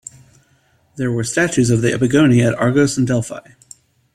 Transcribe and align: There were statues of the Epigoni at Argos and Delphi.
There 0.95 1.11
were 1.11 1.23
statues 1.23 1.69
of 1.69 1.83
the 1.83 1.91
Epigoni 1.91 2.43
at 2.43 2.55
Argos 2.55 2.97
and 2.97 3.05
Delphi. 3.05 3.51